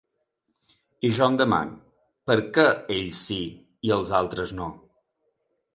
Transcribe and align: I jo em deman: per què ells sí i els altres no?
I 1.09 1.11
jo 1.17 1.27
em 1.31 1.37
deman: 1.41 1.73
per 2.31 2.39
què 2.57 2.67
ells 2.97 3.21
sí 3.29 3.41
i 3.91 3.95
els 3.99 4.15
altres 4.23 4.57
no? 4.63 4.75